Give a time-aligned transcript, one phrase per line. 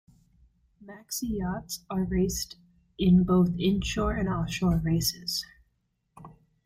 [0.83, 2.55] Maxi yachts are raced
[2.97, 5.45] in both inshore and offshore races.